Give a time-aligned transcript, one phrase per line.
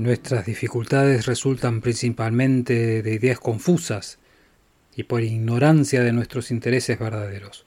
[0.00, 4.18] Nuestras dificultades resultan principalmente de ideas confusas
[4.96, 7.66] y por ignorancia de nuestros intereses verdaderos.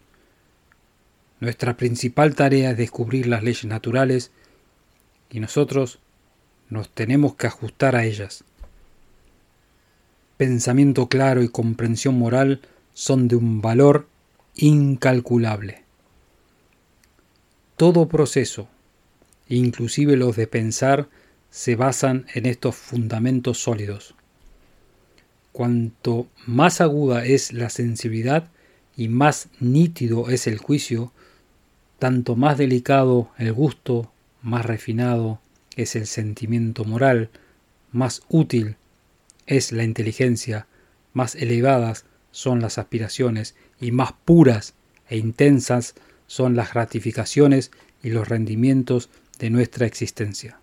[1.39, 4.31] Nuestra principal tarea es descubrir las leyes naturales
[5.29, 5.99] y nosotros
[6.71, 8.43] nos tenemos que ajustar a ellas.
[10.35, 12.61] Pensamiento claro y comprensión moral
[12.95, 14.07] son de un valor
[14.55, 15.83] incalculable.
[17.77, 18.69] Todo proceso,
[19.47, 21.09] inclusive los de pensar,
[21.53, 24.15] se basan en estos fundamentos sólidos.
[25.51, 28.49] Cuanto más aguda es la sensibilidad
[28.97, 31.11] y más nítido es el juicio,
[31.99, 34.11] tanto más delicado el gusto,
[34.41, 35.41] más refinado
[35.75, 37.29] es el sentimiento moral,
[37.91, 38.77] más útil
[39.45, 40.65] es la inteligencia,
[41.13, 44.73] más elevadas son las aspiraciones y más puras
[45.07, 45.93] e intensas
[46.25, 47.69] son las gratificaciones
[48.01, 50.62] y los rendimientos de nuestra existencia.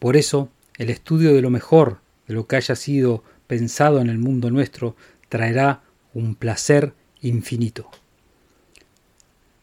[0.00, 0.48] Por eso,
[0.78, 4.96] el estudio de lo mejor, de lo que haya sido pensado en el mundo nuestro,
[5.28, 5.82] traerá
[6.14, 7.88] un placer infinito.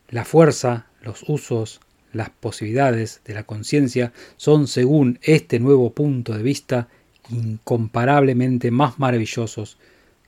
[0.09, 1.81] La fuerza, los usos,
[2.13, 6.87] las posibilidades de la conciencia son, según este nuevo punto de vista,
[7.29, 9.77] incomparablemente más maravillosos